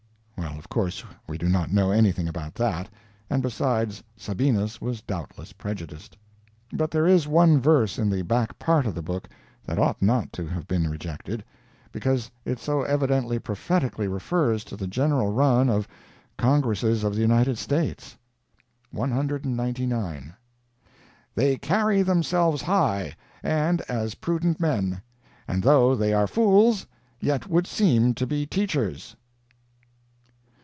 [0.37, 2.87] Well, of course we do not know anything about that,
[3.29, 6.17] and besides, Sabinus was doubtless prejudiced.
[6.71, 9.27] But there is one verse in the back part of the book
[9.65, 11.43] that ought not to have been rejected,
[11.91, 15.87] because it so evidently prophetically refers to the general run of
[16.37, 18.15] Congresses of the United States:
[18.91, 20.33] "199.
[21.35, 25.01] They carry themselves high, and as prudent men;
[25.47, 26.85] and though they are fools,
[27.19, 29.15] yet would seem to be teachers."